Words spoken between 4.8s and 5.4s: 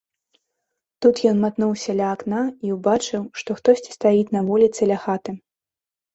ля хаты.